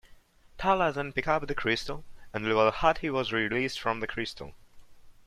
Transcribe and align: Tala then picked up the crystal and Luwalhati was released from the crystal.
Tala 0.57 0.91
then 0.91 1.13
picked 1.13 1.27
up 1.27 1.45
the 1.45 1.53
crystal 1.53 2.03
and 2.33 2.43
Luwalhati 2.45 3.11
was 3.13 3.31
released 3.31 3.79
from 3.79 3.99
the 3.99 4.07
crystal. 4.07 4.55